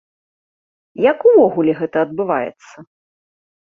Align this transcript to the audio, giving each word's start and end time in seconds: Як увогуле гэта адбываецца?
Як 1.11 1.17
увогуле 1.31 1.71
гэта 1.81 1.97
адбываецца? 2.07 2.75